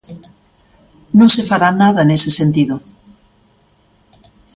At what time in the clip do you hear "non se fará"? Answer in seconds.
1.17-1.69